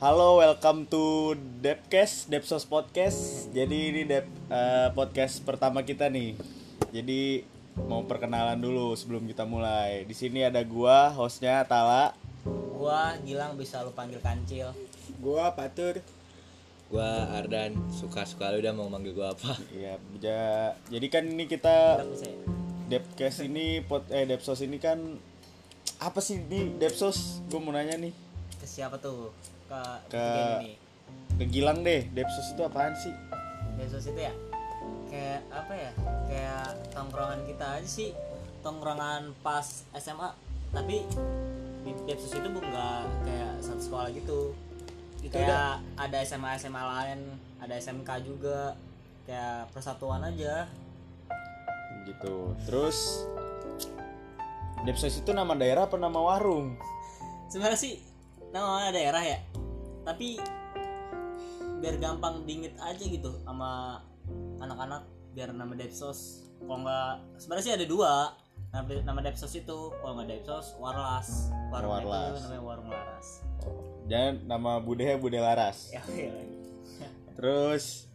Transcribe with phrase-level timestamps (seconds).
[0.00, 3.52] Halo, welcome to Depcast, Depsos Podcast.
[3.52, 6.32] Jadi ini Dep eh, podcast pertama kita nih.
[6.88, 7.44] Jadi
[7.76, 10.08] mau perkenalan dulu sebelum kita mulai.
[10.08, 12.16] Di sini ada gua, hostnya Tala.
[12.48, 14.72] Gua Gilang bisa lu panggil kancil.
[15.20, 16.00] Gua Patur.
[16.88, 22.02] Gua Ardan suka-suka lu udah mau manggil gua apa Iya, ja- jadi kan ini kita?
[22.90, 24.98] Depcast ini pot eh Depsos ini kan
[26.02, 27.44] apa sih di Depsos?
[27.46, 28.10] Gua mau nanya nih.
[28.58, 29.30] Ke siapa tuh?
[29.70, 30.74] Ke, Ke- ini.
[31.38, 33.14] Ke Gilang deh, Depsos itu apaan sih?
[33.78, 34.34] Desos itu ya?
[35.06, 35.92] Kayak apa ya?
[36.26, 38.10] Kayak tongkrongan kita aja sih.
[38.66, 40.34] Tongkrongan pas SMA.
[40.74, 41.06] Tapi
[41.86, 44.52] di Depsos itu bu nggak kayak satu sekolah gitu.
[45.22, 47.20] Itu kayak ada SMA SMA lain,
[47.62, 48.74] ada SMK juga.
[49.24, 50.66] Kayak persatuan aja.
[52.04, 52.58] Gitu.
[52.66, 53.22] Terus
[54.82, 56.74] Depsos itu nama daerah apa nama warung?
[57.48, 58.00] Sebenarnya sih
[58.50, 59.38] nama daerah ya.
[60.04, 60.40] Tapi
[61.80, 64.00] biar gampang diinget aja gitu sama
[64.60, 66.44] anak-anak biar nama Depsos.
[66.60, 68.12] Kalau nggak sebenarnya sih ada dua.
[68.70, 71.50] Nama, nama Depsos itu kalau nggak Depsos Warlas.
[71.72, 72.36] Warung Warlas.
[72.36, 73.28] itu namanya Warung Laras.
[74.10, 75.90] Jangan nama budaya Bude Laras.
[75.94, 76.30] Ya, iya.
[77.34, 78.10] Terus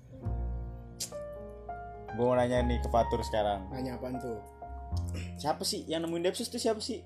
[2.15, 3.67] gue mau nanya nih ke Fatur sekarang.
[3.73, 4.39] Nanya apaan tuh?
[5.35, 7.03] Siapa sih yang nemuin Depsos itu siapa sih?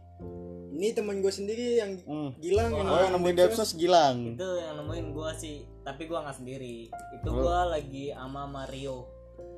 [0.79, 2.31] Ini temen gue sendiri yang Hmm.
[2.39, 4.31] Gilang Oh, yang nemuin Depsos Gilang.
[4.31, 6.87] itu yang nemuin gua sih, tapi gua nggak sendiri.
[6.87, 9.03] Itu gua lagi sama Mario.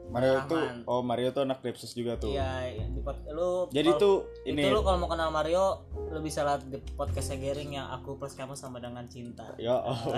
[0.10, 0.84] Mario tuh Rahman.
[0.84, 2.34] oh Mario tuh anak Depsos juga tuh.
[2.34, 6.20] Iya, di pod- lu Jadi kalau- tuh itu ini lu kalau mau kenal Mario lu
[6.20, 10.12] bisa lihat di podcast Gering yang aku plus kamu sama dengan cinta ya oh.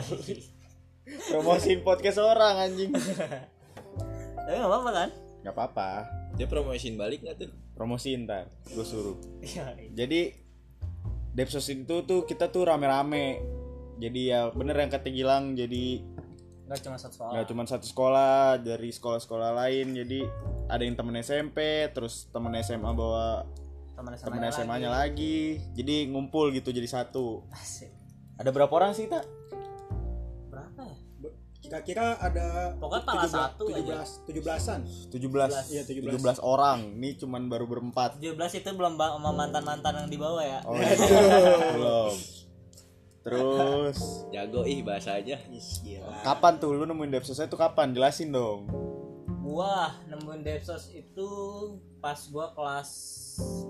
[1.29, 2.89] promosiin podcast orang anjing.
[4.35, 5.09] tapi nggak apa-apa kan
[5.41, 5.89] Gak apa-apa.
[6.33, 9.17] dia promosiin balik nggak tuh Promosiin ntar gue suruh.
[9.39, 10.29] Iya, Jadi
[11.33, 13.41] Depsos itu tuh kita tuh rame-rame.
[13.97, 16.01] Jadi ya bener yang kata Gilang jadi
[16.63, 19.97] nggak cuma satu soal nggak cuma satu sekolah dari sekolah-sekolah lain.
[19.97, 20.19] Jadi
[20.69, 23.45] ada yang temen SMP terus temen SMA bawa
[23.97, 25.61] teman temen SMA SMA nya lagi.
[25.73, 27.45] jadi ngumpul gitu jadi satu.
[27.53, 27.89] Asik.
[28.33, 29.25] ada berapa orang sih tak
[31.63, 34.03] kira-kira ada Pokoknya pala satu aja.
[34.03, 34.81] 17 17-an.
[35.07, 36.43] 17 Iya, 17 17.
[36.43, 36.99] orang.
[36.99, 38.19] Ini cuman baru berempat.
[38.19, 40.59] 17 itu belum sama mantan-mantan yang di bawah ya?
[40.67, 40.75] Oh
[41.79, 42.13] belum.
[43.23, 44.27] Terus?
[44.35, 45.39] Jago ih bahasanya.
[45.47, 46.11] Is, gila.
[46.27, 46.75] kapan tuh?
[46.75, 47.95] Lu nemuin Depsosnya tuh kapan?
[47.95, 48.67] Jelasin dong.
[49.39, 51.29] Gua nemuin Depsos itu
[52.03, 52.89] pas gua kelas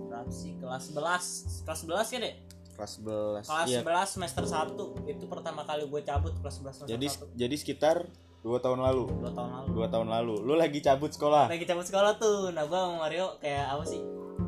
[0.10, 0.58] berapa sih?
[0.58, 2.36] Kelas 11 kelas 11 ya deh
[2.74, 3.82] kelas 11 kelas iya.
[3.82, 7.98] 11 semester 1 itu pertama kali gue cabut kelas 11 semester jadi 1 jadi sekitar
[8.44, 9.08] dua tahun lalu.
[9.24, 9.68] 2 tahun lalu.
[9.72, 10.36] Dua tahun lalu.
[10.44, 11.48] Lu lagi cabut sekolah?
[11.48, 12.52] Lagi cabut sekolah tuh.
[12.52, 14.04] Nah gua sama Mario kayak apa sih?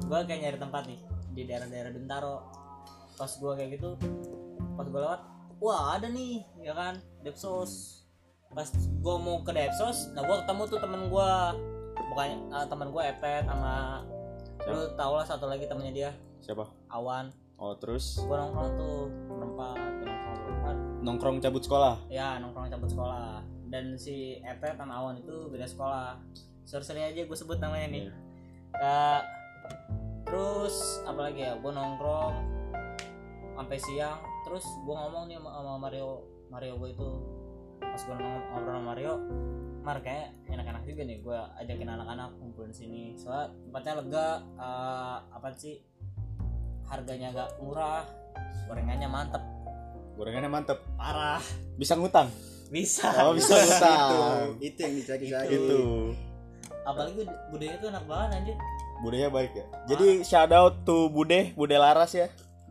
[0.06, 1.00] Gua kayak nyari tempat nih
[1.32, 2.44] di daerah-daerah Bintaro.
[3.16, 3.96] Pas gua kayak gitu
[4.76, 5.22] pas gua lewat
[5.64, 7.00] wah ada nih ya kan?
[7.24, 8.04] Depsos.
[8.52, 8.68] Pas
[9.00, 11.56] gua mau ke Depsos nah gua ketemu tuh temen gua.
[12.12, 14.04] Bukannya eh, temen gua Epet sama
[14.66, 16.12] lu tau lah satu lagi temennya dia.
[16.44, 16.68] Siapa?
[16.92, 18.20] Awan oh terus?
[18.24, 20.76] Gua nongkrong tuh berempat nongkrong berempat.
[21.06, 21.96] Nongkrong cabut sekolah?
[22.10, 23.42] Ya nongkrong cabut sekolah.
[23.70, 26.22] Dan si Epet sama Awan itu beda sekolah.
[26.66, 28.06] Sorry aja gue sebut namanya nih.
[28.82, 29.22] Eh,
[30.26, 31.54] terus apalagi ya?
[31.62, 32.36] Gue nongkrong
[33.56, 34.20] sampai siang.
[34.46, 37.10] Terus gue ngomong nih sama, Mario Mario gue itu.
[37.82, 39.14] Pas gue ngobrol sama Mario
[39.86, 43.04] Mar kayak enak-enak juga nih gue ajakin anak-anak kumpul di sini.
[43.14, 44.30] Soalnya tempatnya lega.
[44.58, 45.78] Eh, apa sih
[46.88, 48.04] harganya agak murah
[48.66, 49.44] gorengannya mantep.
[50.16, 50.80] Gorengannya mantep.
[50.96, 51.44] Parah.
[51.76, 52.30] Bisa ngutang?
[52.70, 53.10] Bisa.
[53.22, 54.58] Oh bisa ngutang.
[54.58, 55.36] Itu yang dicari Itu.
[55.36, 55.54] lagi.
[55.56, 55.80] itu
[56.86, 58.56] apalagi bud- budaya itu enak banget anjir.
[59.02, 59.66] Budaya baik ya?
[59.90, 62.30] Jadi shout out to bude bude laras ya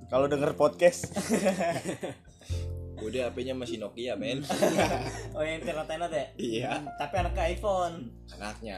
[0.09, 1.11] kalau denger podcast.
[3.05, 4.41] Udah HP-nya masih Nokia men.
[5.37, 6.27] Oh yang internet internet ya?
[6.39, 6.71] Iya.
[6.79, 7.95] Hmm, tapi anaknya iPhone.
[8.33, 8.77] Anaknya.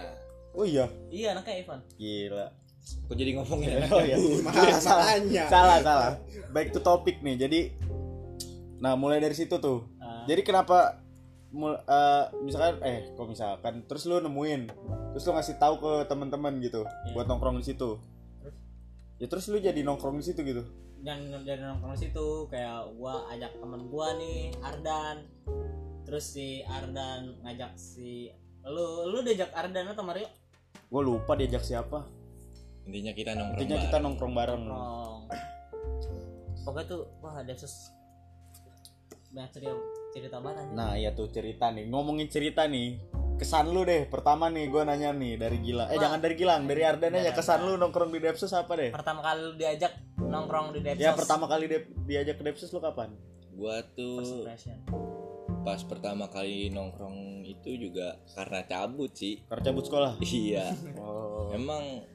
[0.57, 0.89] Oh iya?
[1.13, 1.83] Iya anaknya iPhone.
[1.95, 2.47] Gila
[2.87, 4.17] kok jadi ngomongin oh iya.
[4.41, 5.45] Masalahnya.
[5.47, 6.13] salah salah.
[6.49, 7.61] Baik to topik nih jadi
[8.77, 9.89] nah mulai dari situ tuh.
[9.99, 10.23] Ah.
[10.25, 11.01] jadi kenapa
[11.49, 14.69] mul- eh, misalkan eh kok misalkan terus lu nemuin
[15.11, 17.13] terus lu ngasih tahu ke teman-teman gitu Iya.
[17.13, 17.97] buat nongkrong di situ.
[18.39, 18.55] Terus?
[19.17, 20.63] ya terus lu jadi nongkrong di situ gitu?
[20.99, 25.25] Dan dari nongkrong di situ kayak gua ajak temen gua nih Ardan.
[26.05, 28.31] Terus si Ardan ngajak si
[28.63, 30.29] lu lu diajak Ardan atau Mario?
[30.87, 32.07] Gue lupa diajak siapa
[32.87, 34.05] intinya kita nongkrong intinya kita bareng.
[34.07, 34.63] nongkrong bareng.
[34.63, 35.21] Nongkrong.
[36.63, 37.91] Pokoknya tuh wah ada sus
[39.31, 39.75] banyak cerita
[40.11, 40.75] cerita banget anjir.
[40.75, 41.85] nah iya tuh cerita nih.
[41.91, 42.97] Ngomongin cerita nih
[43.37, 44.09] kesan lu deh.
[44.09, 46.03] Pertama nih gue nanya nih dari Gilang eh Wah.
[46.09, 47.31] jangan dari Gilang dari Ardan aja.
[47.35, 48.91] Kesan lu nongkrong di Depsus apa deh?
[48.95, 51.69] Pertama kali lu diajak nongkrong di Depsos ya pertama kali
[52.07, 53.13] diajak ke Depsus lu kapan?
[53.53, 54.47] Gua First tuh
[55.67, 60.13] pas pertama kali nongkrong itu juga karena cabut sih Karena cabut sekolah.
[60.23, 60.71] iya.
[60.95, 61.51] Oh.
[61.51, 62.07] emang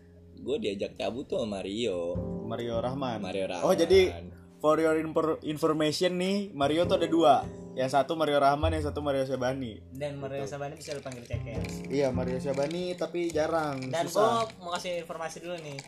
[0.42, 3.18] gue diajak cabut tuh sama Mario Mario Rahman.
[3.18, 4.10] Mario Rahman Oh jadi
[4.58, 7.36] for your infor- information nih Mario tuh ada dua.
[7.72, 9.80] Yang satu Mario Rahman, yang satu Mario Syabani.
[9.92, 13.80] dan Mario Sabani bisa lu panggil cekes Iya Mario Syabani tapi jarang.
[13.88, 14.44] dan susah.
[14.44, 15.80] gua mau kasih informasi dulu nih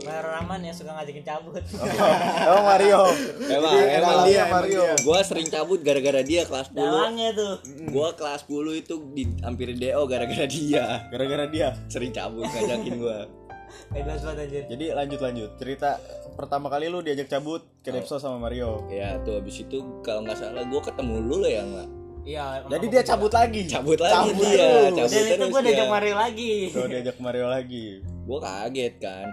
[0.00, 1.62] Mario Rahman yang suka ngajakin cabut
[2.50, 3.10] Oh Mario.
[3.42, 4.82] emang Jadi emang dia, emang Mario.
[4.84, 4.94] dia.
[4.98, 7.54] gue sering cabut gara-gara dia kelas 10 dalangnya tuh
[7.84, 11.68] gue kelas 10 itu dihampirin DO gara-gara dia Gara-gara dia.
[11.86, 13.18] sering cabut ngajakin gue
[13.92, 14.02] eh
[14.66, 15.96] Jadi lanjut lanjut cerita
[16.32, 18.84] pertama kali lu diajak cabut ke Depso sama Mario.
[18.86, 21.88] ya tuh habis itu kalau nggak salah gue ketemu lu loh ya nggak
[22.22, 23.62] iya Jadi dia cabut lagi.
[23.64, 25.92] cabut lagi Cabut dia cabut dan itu terus gua diajak dia.
[25.92, 27.86] Mario lagi Tuh diajak Mario lagi.
[28.02, 29.26] gue kaget kan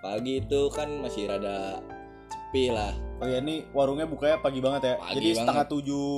[0.00, 1.80] pagi itu kan masih rada
[2.26, 4.94] sepi lah Oh ya ini warungnya bukanya pagi banget ya.
[4.96, 5.38] Pagi Jadi banget.
[5.38, 6.08] setengah tujuh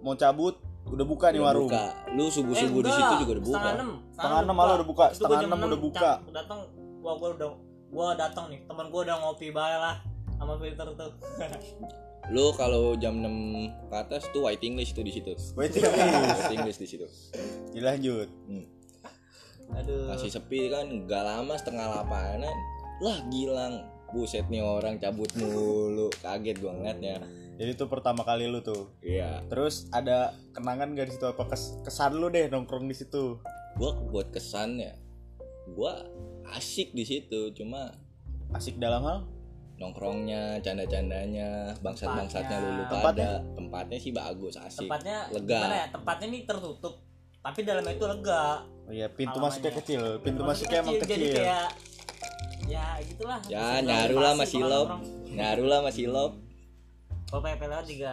[0.00, 0.54] mau cabut
[0.86, 1.66] udah buka nih warung.
[1.66, 1.84] buka.
[2.12, 5.04] lu subuh subuh di situ juga udah buka setengah enam Setengah enam malah udah buka,
[5.10, 6.10] setengah enam udah buka.
[6.30, 6.60] datang
[7.04, 7.50] gua gua udah
[7.92, 8.64] gua datang nih.
[8.64, 10.00] Teman gua udah ngopi bae lah
[10.40, 11.12] sama filter tuh.
[12.32, 15.36] Lu kalau jam 6 ke atas tuh white English tuh di situ.
[15.52, 16.00] Waiting list.
[16.40, 17.04] white English di situ.
[17.76, 18.32] Dilanjut.
[18.48, 18.64] Hmm.
[19.76, 20.08] aduh.
[20.08, 22.56] Masih sepi kan gak lama setengah lapanan.
[23.04, 23.84] Lah gilang.
[24.16, 26.08] Buset nih orang cabut mulu.
[26.24, 27.20] Kaget gua ngeliatnya
[27.54, 28.88] Jadi itu pertama kali lu tuh.
[29.04, 29.44] iya.
[29.52, 31.28] Terus ada kenangan gak di situ?
[31.28, 33.36] Apa kes- kesan lu deh nongkrong di situ?
[33.74, 34.94] gua buat kesannya
[35.74, 36.06] gua
[36.54, 37.90] asik di situ cuma
[38.50, 39.18] Asik dalam hal?
[39.74, 43.02] nongkrongnya canda-candanya bangsat-bangsatnya lulu Tempatnya?
[43.02, 45.60] pada tempatnya sih bagus asik tempatnya lega.
[45.66, 46.94] ya tempatnya ini tertutup
[47.40, 48.44] tapi dalamnya itu lega
[48.84, 50.20] Oh iya, pintu masuknya kecil.
[50.20, 51.34] Pintu masuknya emang jadi kecil.
[51.34, 51.68] kayak
[52.64, 54.88] ya gitulah ya nyaru lah masih lop
[55.26, 56.32] nyaru lah masih lop
[57.24, 58.12] kalau PPL lewat juga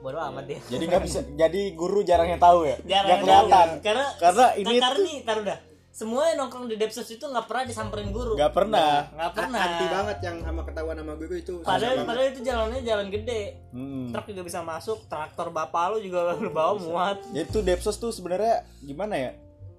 [0.00, 1.20] bodo amat dia Jadi nggak bisa.
[1.28, 2.76] Jadi guru jarang yang tahu ya.
[2.82, 3.50] jarang kelihatan.
[3.50, 3.82] tahu.
[3.82, 5.58] karena Karena ini karena nih taruh dah
[5.94, 9.06] semua yang nongkrong di Depsos itu nggak pernah disamperin guru nggak pernah.
[9.08, 11.54] nggak pernah Anti banget yang sama ketahuan sama guru itu.
[11.62, 14.10] padahal padahal itu jalannya jalan gede Hmm.
[14.10, 18.66] truk juga bisa masuk traktor bapak lu juga lu bawa muat Itu Depsos tuh sebenarnya
[18.80, 19.30] gimana ya?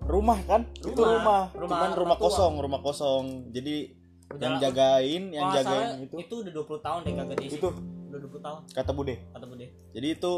[0.02, 0.62] Rumah kan?
[0.74, 1.12] itu Rumah.
[1.12, 1.44] rumah.
[1.52, 2.26] Rumah Cuman rumah tua.
[2.26, 3.26] kosong, rumah kosong.
[3.50, 3.76] Jadi
[4.32, 7.56] yang Udah- jagain, yang Kalau nggak jagain itu itu udah 20 tahun deh kagak diisi
[7.56, 7.68] itu
[8.08, 9.16] udah 20 tahun kata Bude.
[9.30, 10.34] kata Bude Jadi itu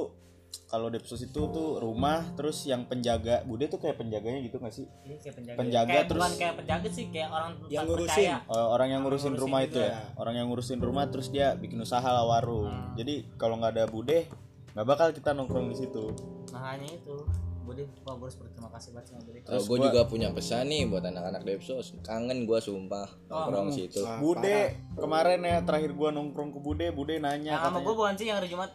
[0.66, 4.84] kalau Depsos itu tuh rumah terus yang penjaga Bude tuh kayak penjaganya gitu gak sih?
[5.02, 8.08] ini kayak penjaga Penjaga kayak terus- bukan kayak penjaga sih kayak orang Yang ngurusin.
[8.12, 8.36] percaya.
[8.44, 11.80] Eh, orang yang ngurusin ngurusin rumah itu ya orang yang ngurusin rumah terus dia bikin
[11.80, 12.92] usaha lah warung Hmm.
[12.94, 14.28] jadi kalau nggak ada bude
[14.74, 16.12] nggak bakal kita nongkrong di situ
[16.50, 17.16] makanya itu
[17.64, 20.88] Bude gue harus berterima kasih banget sama Bude Terus gue gua- juga punya pesan nih
[20.88, 22.00] buat anak-anak Depsos.
[22.00, 24.00] Kangen gue sumpah nongkrong situ.
[24.02, 28.16] Wah, bude kemarin ya terakhir gua nongkrong ke bude bude nanya yang sama gue bukan
[28.16, 28.72] sih yang hari Jumat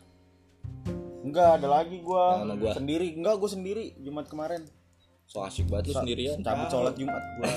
[1.32, 2.38] enggak ada lagi gua.
[2.38, 2.72] Sama gua.
[2.76, 3.06] sendiri.
[3.10, 3.84] Enggak gua sendiri.
[3.98, 4.62] Jumat kemarin.
[5.24, 6.36] So asik banget lu sendirian.
[6.38, 7.48] cabut sholat jumat gua.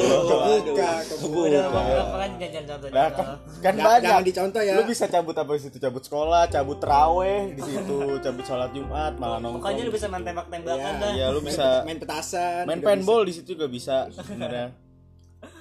[0.00, 1.40] Kebuka, kebuka.
[1.44, 4.02] udah mau berapa kan jangan contoh Lah, kan, kan Jangan- banyak.
[4.06, 4.72] Jangan dicontoh ya.
[4.72, 5.76] lu bisa cabut apa di situ?
[5.76, 10.24] Cabut sekolah cabut teraweh di situ cabut sholat jumat malah nongkrong pokoknya lu bisa main
[10.24, 11.10] tembak-tembakan dah.
[11.12, 12.62] Iya, lu Main bisa main petasan.
[12.64, 14.72] main paintball di situ juga bisa sebenarnya.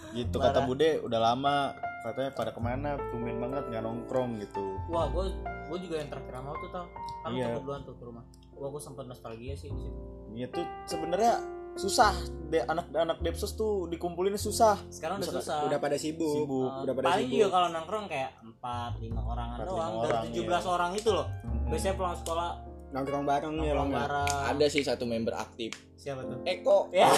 [0.09, 5.05] Gitu kata bude udah lama katanya pada ke mana tumben banget nggak nongkrong gitu wah
[5.07, 5.25] gue
[5.67, 6.85] gue juga yang terakhir sama tuh tau
[7.19, 7.45] kan Iya.
[7.49, 9.99] cabut duluan tuh ke rumah wah gue sempet nostalgia sih di situ
[10.31, 11.33] itu sebenarnya
[11.71, 12.11] susah
[12.49, 15.59] de anak-anak depsos tuh dikumpulin susah sekarang udah susah.
[15.63, 16.33] Udah pada sibuk.
[16.33, 16.65] Sibuk.
[16.65, 17.37] Uh, Udah pada paling sibuk.
[17.37, 20.59] juga kalau nongkrong kayak 4 5 orangan Empat, doang lima dari orang, 17 iya.
[20.65, 21.69] orang itu loh Mm-mm.
[21.69, 22.49] biasanya pulang sekolah
[22.89, 25.77] Nongkrong bareng ya nongkrong lo bareng Ada sih satu member aktif.
[25.93, 26.87] siapa tuh Eko.
[26.89, 27.11] ya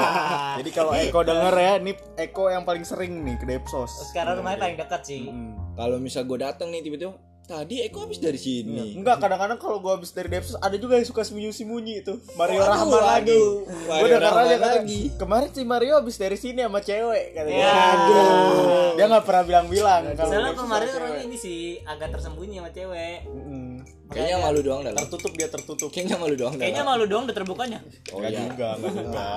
[0.58, 4.58] jadi kalau Eko denger ya nih Eko yang paling sering nih ke depsos sekarang rumahnya
[4.60, 5.54] paling dekat sih Mm-mm.
[5.72, 7.14] Kalau misal gue datang nih tiba-tiba,
[7.44, 8.94] tadi Eko habis dari sini.
[8.94, 12.14] Enggak, kadang-kadang kalau gua habis dari Depsos ada juga yang suka sembunyi-sembunyi itu.
[12.32, 13.40] Mario Waduh, Rahman lagi.
[13.84, 15.00] Mario udah kata, lagi.
[15.12, 17.58] Kemarin si Mario habis dari sini sama cewek katanya.
[17.58, 17.74] Ya.
[17.92, 18.94] Aduh.
[18.94, 21.20] Dia nggak pernah bilang-bilang kalau soalnya kemarin cewek.
[21.22, 23.73] ini sih agak tersembunyi sama cewek Mm-mm.
[24.04, 24.98] Kayaknya malu doang dalam.
[25.00, 25.88] Tertutup dia tertutup.
[25.90, 26.90] Kayaknya malu doang kayaknya dalam.
[26.94, 27.78] malu doang udah terbukanya
[28.10, 28.40] Oh Enggak iya.
[28.46, 29.28] juga, enggak juga.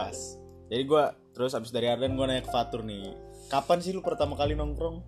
[0.67, 3.15] Jadi gua terus habis dari Arden gua nanya ke Fatur nih.
[3.47, 4.99] Kapan sih lu pertama kali nongkrong?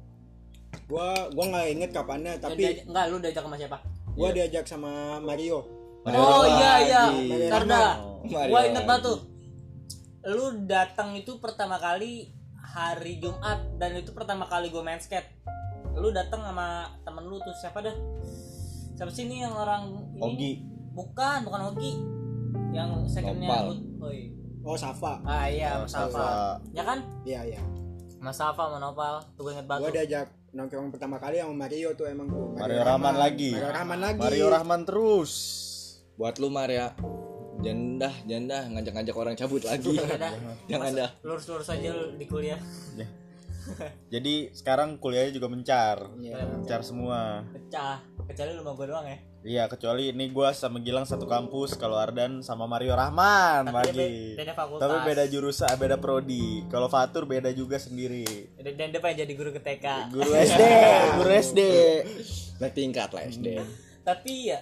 [0.86, 3.78] Gua gua nggak inget kapannya tapi Diajak- enggak lu diajak sama siapa
[4.10, 5.60] gua diajak sama Mario.
[6.02, 7.04] Mario oh iya iya
[7.48, 9.20] ntar dah Mario gua inget banget tuh
[10.26, 15.26] lu datang itu pertama kali hari Jumat dan itu pertama kali gue main skate
[15.96, 17.96] lu datang sama temen lu tuh siapa dah
[19.00, 20.20] siapa sih ini yang orang ini?
[20.20, 20.52] Ogi.
[20.92, 21.94] bukan bukan Ogi
[22.70, 23.72] yang secondnya
[24.04, 24.36] Oi.
[24.60, 25.24] Oh, Safa.
[25.24, 26.28] ah iya Oh, Mas Alfa Safa.
[26.76, 27.62] ya kan Iya, iya.
[28.20, 29.96] Mas Alfa sama Nopal tuh gue inget Gua banget tuh.
[29.96, 32.52] diajak nongkrong pertama kali sama Mario tuh emang tuh.
[32.58, 33.56] Mario Rahman lagi.
[33.56, 34.20] Mario Rahman lagi.
[34.20, 35.32] Mario Rahman terus.
[36.14, 36.92] buat lu Maria
[37.60, 39.96] jangan dah jangan dah ngajak-ngajak orang cabut lagi
[40.72, 42.60] jangan dah lurus-lurus aja lu di kuliah
[44.10, 45.98] Jadi sekarang kuliahnya juga mencar.
[46.18, 46.42] Iya.
[46.58, 47.46] Mencar semua.
[47.48, 51.72] pecah kecuali lu sama gue doang ya Iya, kecuali ini gua sama Gilang satu kampus,
[51.74, 54.36] kalau Ardan sama Mario Rahman Tapi lagi.
[54.36, 54.84] be- beda fakultas.
[54.84, 56.68] Tapi beda jurusan, beda prodi.
[56.68, 58.28] Kalau Fatur beda juga sendiri.
[58.54, 60.64] dan dan dia pengen jadi guru ke TK Guru SD,
[61.16, 61.60] guru SD.
[62.60, 63.48] naik tingkat lah SD
[64.02, 64.60] tapi ya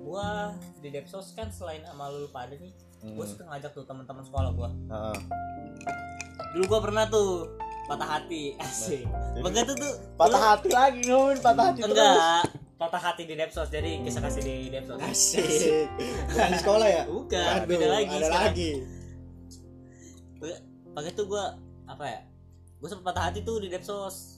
[0.00, 2.70] gua di Depsos kan selain sama lu pada nih
[3.10, 5.18] gua suka ngajak tuh teman-teman sekolah gua Heeh.
[6.52, 7.50] dulu gua pernah tuh
[7.84, 9.02] patah hati asik
[9.36, 11.98] begitu tuh Patah hati lagi ngomongin patah hati terus.
[12.82, 15.86] Patah hati di Depsos jadi kisah kasih di Depsos Asik.
[16.26, 17.02] Bukan di sekolah ya?
[17.06, 18.46] Bukan, Aduh, beda lagi Ada sekarang.
[18.50, 18.70] lagi.
[20.92, 21.44] pakai tuh gue
[21.88, 22.20] apa ya
[22.82, 24.34] gue sempet patah hati tuh di Depsos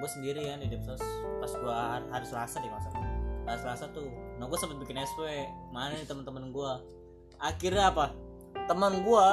[0.00, 0.98] gue sendiri kan di Depsos
[1.38, 1.76] pas gue
[2.10, 4.08] hari, Selasa deh masa hari Selasa tuh
[4.40, 5.28] nah gue sempet bikin SW
[5.70, 6.72] mana nih teman-teman gue
[7.38, 8.16] akhirnya apa
[8.66, 9.26] teman gue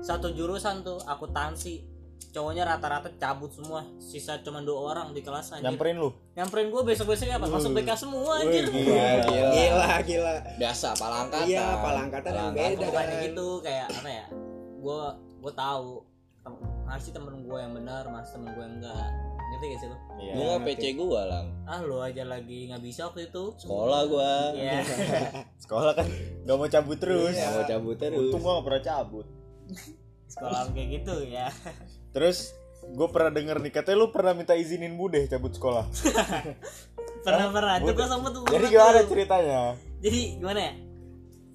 [0.00, 1.82] satu jurusan tuh akuntansi
[2.28, 6.10] cowoknya rata-rata cabut semua sisa cuma dua orang di kelas anjir Nyamperin lu.
[6.32, 8.92] nyamperin gue besok-besoknya apa masuk BK semua Wih, anjir gila.
[8.92, 9.50] Wah, gila.
[9.50, 10.34] Gila, gila.
[10.56, 12.84] biasa palangkatan Iya, palangkatan yang beda.
[12.84, 13.24] bukannya kan.
[13.24, 14.26] gitu kayak apa ya
[14.78, 15.00] gue
[15.38, 15.88] gue tahu
[16.84, 19.06] masih temen gue yang benar masih temen gue yang enggak
[19.48, 20.32] ngerti gak sih lo Iya.
[20.34, 24.32] gua nggak PC gua lang ah lo aja lagi nggak bisa waktu itu sekolah gua
[24.52, 24.84] Iya.
[25.64, 26.04] Sekolah kan
[26.44, 27.32] nggak mau cabut terus.
[27.32, 29.26] nggak mau cabut terus Untung gua gak pernah cabut.
[30.28, 31.48] Sekolah kayak gitu ya
[32.10, 35.84] Terus gue pernah denger nih katanya lu pernah minta izinin bude cabut sekolah.
[37.26, 39.08] pernah pernah itu gue sempet tuh Jadi gimana tuh.
[39.08, 39.60] ceritanya?
[39.98, 40.74] jadi gimana ya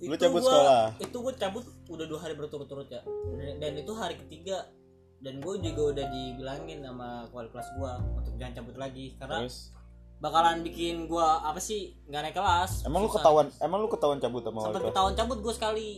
[0.04, 0.84] Lu Itu cabut gua- sekolah?
[1.00, 3.02] itu gue cabut udah dua hari berturut-turut ya
[3.34, 4.68] dan, dan itu hari ketiga
[5.18, 9.72] dan gue juga udah dibilangin sama wali kelas gue untuk jangan cabut lagi karena Terus
[10.24, 13.20] bakalan bikin gue apa sih nggak naik kelas emang lu Susah.
[13.20, 15.90] ketahuan emang lu ketahuan cabut sama sempet ketahuan cabut gue sekali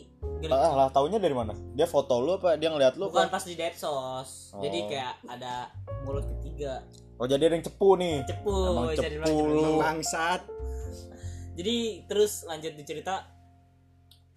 [0.45, 1.53] Ah, lah taunya dari mana?
[1.73, 3.33] Dia foto lu apa dia ngeliat lu bukan apa?
[3.33, 4.87] pas di Depsos jadi Oh.
[4.87, 5.53] kayak ada
[6.01, 6.81] mulut ketiga
[7.15, 8.25] Oh jadi ada yang cepu nih.
[8.25, 9.45] cepu Emang cepu dibilang cepu.
[9.47, 9.71] lu.
[9.79, 10.41] Bangsat.
[11.55, 13.25] jadi terus lanjut dicerita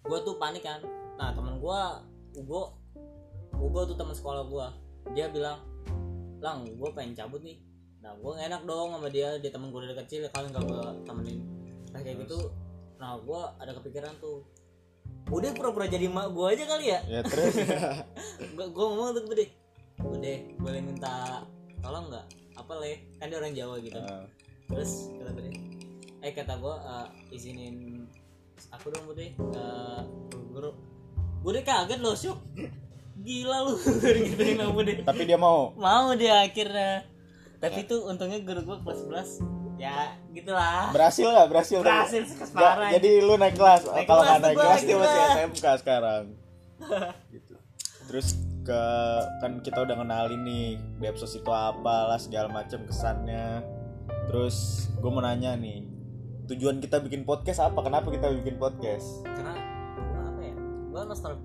[0.01, 0.79] gue tuh panik kan
[1.15, 1.79] nah temen gue
[2.35, 2.77] Ugo
[3.53, 4.67] Ugo tuh teman sekolah gue
[5.11, 5.59] dia bilang
[6.39, 7.57] lang gue pengen cabut nih
[7.99, 10.83] nah gue gak enak dong sama dia dia temen gue dari kecil kalian gak gue
[11.03, 11.39] temenin.
[11.91, 12.39] Nah kayak gitu
[12.99, 14.43] nah gue ada kepikiran tuh.
[15.29, 16.99] Udah pura-pura jadi mak gue aja kali ya?
[17.05, 17.53] Ya terus?
[18.57, 19.45] Gue gue ngomong tuh bude
[19.99, 21.45] bude boleh minta
[21.85, 22.25] tolong nggak?
[22.57, 23.03] Apa le?
[23.21, 23.99] Kan dia orang Jawa gitu.
[23.99, 24.25] Ah,
[24.65, 25.51] terus kata bude
[26.19, 26.75] eh kata gue
[27.31, 28.03] izinin
[28.73, 29.65] aku dong bude ke
[30.49, 30.71] guru
[31.45, 32.39] bude kaget loh syuk.
[33.19, 33.75] Gila lu
[34.25, 35.75] gituin sama bude tapi dia mau.
[35.75, 37.18] mau dia akhirnya
[37.59, 38.99] tapi itu untungnya guru gue kelas
[39.43, 41.47] 11 ya gitulah Berhasil nggak?
[41.47, 41.79] Berhasil.
[41.79, 43.87] berhasil parah jadi lu naik kelas.
[43.87, 45.19] Naik Kalau nggak naik kelas dia masih.
[45.39, 46.23] SMK sekarang.
[47.35, 47.53] gitu.
[48.11, 48.27] Terus
[48.67, 48.81] ke
[49.39, 50.65] kan kita udah kenalin nih
[50.99, 53.63] Depsos itu apa lah segala macam kesannya.
[54.27, 55.87] Terus gue mau nanya nih
[56.51, 57.79] tujuan kita bikin podcast apa?
[57.79, 59.23] Kenapa kita bikin podcast?
[59.23, 59.55] karena
[60.27, 60.55] apa ya
[60.91, 61.39] gue nostal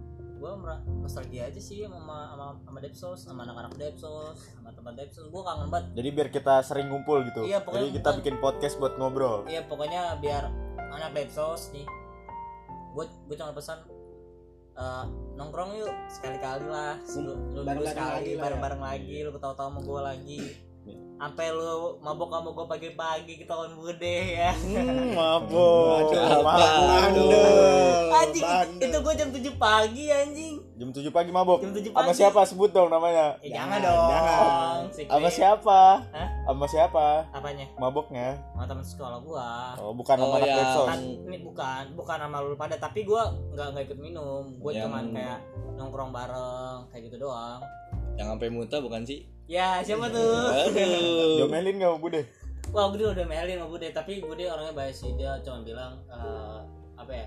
[0.45, 0.53] gue
[1.01, 5.69] nostalgia aja sih sama sama sama Depsos sama anak-anak Depsos sama tempat Depsos gue kangen
[5.73, 7.49] banget Jadi biar kita sering ngumpul gitu.
[7.49, 9.49] Iya, pokoknya Jadi kita bukan- bikin podcast buat ngobrol.
[9.49, 11.89] iya pokoknya biar anak Depsos nih
[12.93, 13.81] gue gue cuma pesan
[14.77, 18.41] eh, nongkrong yuk sekali-kali lah lu, lu, Bareng-bareng sekali lagi ya.
[18.45, 20.41] bareng-bareng lagi lu ketawa-tawa sama gue lagi
[21.15, 24.03] sampai lu mabok sama gue pagi-pagi kita on bude
[24.35, 26.11] ya Hmm, mabok.
[26.11, 26.43] Apa?
[26.43, 26.85] Mabok.
[26.85, 28.11] Bandel.
[28.13, 28.83] anjing bandel.
[28.83, 31.63] itu gue jam 7 pagi anjing Jam 7 pagi mabok.
[31.63, 32.19] Jam 7 Sama pagi.
[32.19, 32.41] siapa?
[32.45, 33.39] Sebut dong namanya.
[33.39, 34.79] eh jangan, Jangan, dong jangan.
[34.91, 35.09] Secret.
[35.09, 35.81] Sama siapa?
[36.11, 36.29] Hah?
[36.45, 37.07] Sama siapa?
[37.33, 38.29] apanya Maboknya.
[38.51, 40.87] sama teman sekolah gua Oh, bukan Oh, sama anak Depsos.
[40.87, 44.83] kan ini bukan bukan sama lu pada tapi gua nggak nggak ikut minum gua Yang-
[44.85, 45.39] cuman kayak
[45.75, 47.63] nongkrong bareng kayak gitu doang
[48.15, 49.27] yang sampai muntah bukan sih?
[49.45, 50.51] Ya siapa tuh?
[50.51, 52.23] Aduh Diomelin gak sama Bude?
[52.75, 55.11] wah Bude udah melin sama Bude tapi Bude orangnya baik sih.
[55.19, 56.59] Dia cuma bilang eh,
[56.99, 57.27] apa ya?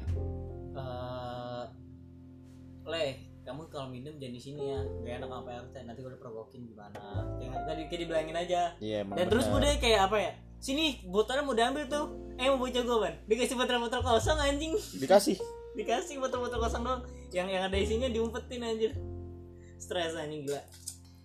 [0.78, 1.64] Eh
[2.88, 3.06] le
[3.48, 4.80] kamu kalau minum jangan di sini ya.
[5.04, 7.00] Gak enak sama PRT nanti gue provokin gimana?
[7.40, 8.62] Kayak tadi kayak dibilangin aja.
[8.84, 9.56] Iya, emang dan terus bener.
[9.56, 10.32] Bude kayak apa ya?
[10.58, 12.06] Sini botolnya mau diambil tuh.
[12.36, 13.16] Eh mau bocah gue ban.
[13.30, 14.74] Dikasih botol-botol kosong anjing.
[15.00, 15.38] Dikasih.
[15.78, 17.04] dikasih botol-botol kosong doang.
[17.30, 18.92] Yang yang ada isinya diumpetin anjir
[19.78, 20.62] stres anjing gila.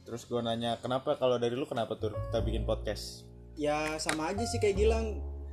[0.03, 1.15] Terus gue nanya, kenapa?
[1.15, 3.25] Kalau dari lu kenapa tuh kita bikin podcast?
[3.55, 5.07] Ya sama aja sih kayak Gilang.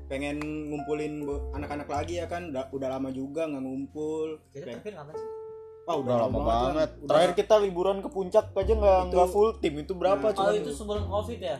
[0.07, 1.21] Pengen ngumpulin
[1.53, 2.49] anak-anak lagi ya kan.
[2.49, 4.41] Udah, udah lama juga nggak ngumpul.
[4.49, 5.29] Kita Kayak- terakhir kapan sih?
[5.85, 6.45] Wah Udah lama Lan.
[6.45, 6.89] banget.
[6.95, 9.73] Udah- Terakhir kita liburan ke puncak aja nggak Itu- nggak full tim.
[9.75, 10.49] Itu berapa Nah, cuma?
[10.49, 11.57] oh itu sebelum covid ya?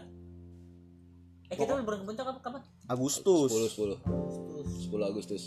[1.46, 2.62] Eh kita liburan ke puncak apa kapan?
[2.86, 3.50] Agustus.
[3.50, 4.67] 10 10 Agustus.
[4.86, 5.43] 10 Agustus.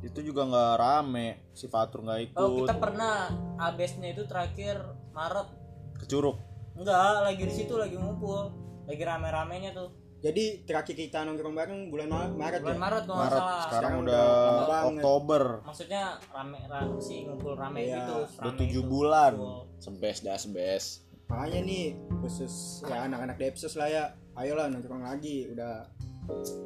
[0.00, 1.28] Itu juga nggak rame.
[1.52, 2.38] Si Fatur nggak ikut.
[2.38, 4.82] Oh kita pernah abesnya itu terakhir
[5.12, 5.48] Maret
[5.94, 6.36] ke Curug
[6.72, 8.48] Enggak, lagi di situ lagi ngumpul
[8.84, 12.80] Lagi rame-ramenya tuh Jadi terakhir kita nongkrong bareng bulan Ma- Maret Bulan ya.
[12.80, 14.82] Maret kalau Maret salah sekarang Sekarang udah.
[14.88, 18.88] Oktober Maksudnya rame, rame sih ngumpul rame Iya, gitu udah tujuh itu.
[18.88, 19.32] bulan.
[19.34, 19.60] Ngumpul.
[19.78, 20.84] sebes dah sebes
[21.24, 21.84] Makanya nih
[22.18, 22.52] khusus
[22.82, 24.04] ya anak-anak Depsos lah ya.
[24.32, 25.80] Ayolah nongkrong lagi udah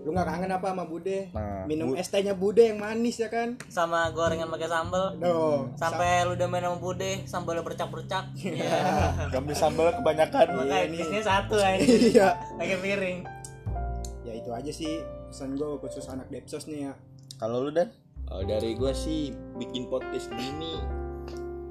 [0.03, 1.33] lu nggak kangen apa sama Bude?
[1.33, 3.57] nah Minum Bu- es tehnya Bude yang manis ya kan?
[3.67, 8.25] Sama gorengan pakai sambal Aduh, Sampai lu udah main sama bude Sambalnya bercak-bercak
[9.35, 10.89] kami sambal kebanyakan Makanya nih.
[10.93, 12.29] bisnya satu aja Iya.
[12.55, 13.19] Pakai piring
[14.23, 16.93] Ya itu aja sih pesan gue khusus anak Depsos nih ya.
[17.37, 17.91] kalau lu dan
[18.27, 20.83] Oh, dari gua sih bikin podcast gini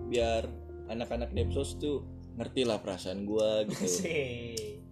[0.07, 0.47] biar
[0.87, 1.99] anak-anak Depsos tuh
[2.33, 3.83] ngerti lah perasaan gua gitu.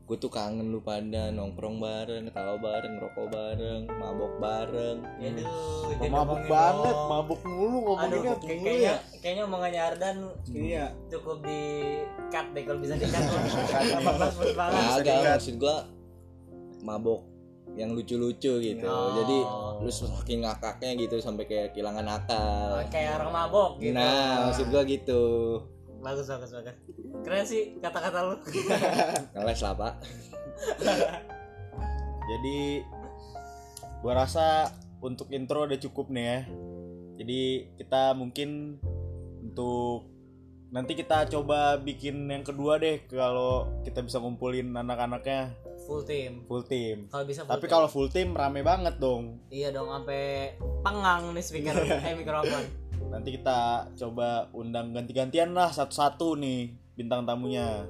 [0.03, 4.97] Gue tuh kangen lu pada nongkrong bareng, ketawa bareng, rokok bareng, mabok bareng.
[4.99, 7.07] Aduh, Kok jangan mabuk banget dong.
[7.07, 10.85] mabuk mulu Aduh, ngomonginnya kayak- mulu kayaknya ya kayaknya omongannya Ardan Iya.
[11.07, 11.61] cukup di
[12.27, 13.23] cut deh kalau bisa di cut.
[14.99, 15.87] Kagak, maksud gua
[16.81, 17.21] mabok
[17.73, 18.83] yang lucu-lucu gitu.
[18.85, 19.15] Oh.
[19.15, 19.37] Jadi
[19.79, 22.83] lu saking ngakaknya gitu sampai kayak kehilangan akal.
[22.91, 23.95] Kayak orang mabok gitu.
[23.95, 25.23] Nah, maksud gua gitu.
[26.03, 26.75] Bagus bagus bagus.
[27.23, 28.35] Keren sih kata-kata lu.
[29.33, 29.93] Ngeles lah, Pak.
[32.23, 32.83] jadi
[33.99, 36.39] gua rasa untuk intro udah cukup nih ya
[37.13, 37.41] jadi
[37.75, 38.79] kita mungkin
[39.43, 40.07] untuk
[40.71, 45.51] nanti kita coba bikin yang kedua deh kalau kita bisa ngumpulin anak-anaknya
[45.83, 46.47] Full team.
[46.47, 50.55] full team Kalau bisa full tapi kalau full team rame banget dong iya dong sampai
[50.79, 51.75] pengang nih speaker
[52.07, 52.63] eh mikrofon.
[53.13, 53.59] Nanti kita
[53.93, 56.61] coba undang ganti-gantian lah satu-satu nih
[56.93, 57.85] bintang tamunya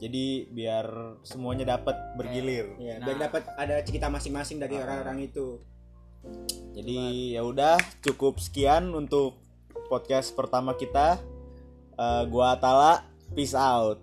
[0.00, 0.86] jadi biar
[1.22, 3.04] semuanya dapat bergilir Iya, Nah.
[3.06, 4.82] biar dapat ada cerita masing-masing dari Ah.
[4.82, 5.60] orang-orang itu.
[6.74, 6.98] Jadi
[7.32, 9.38] ya udah cukup sekian untuk
[9.86, 11.20] podcast pertama kita.
[11.94, 14.02] Eh, gua Atala, peace out.